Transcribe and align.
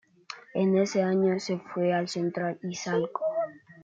En 0.55 0.75
ese 0.79 1.03
año 1.03 1.39
se 1.39 1.59
fue 1.59 1.93
al 1.93 2.07
Central 2.07 2.57
Izalco. 2.63 3.23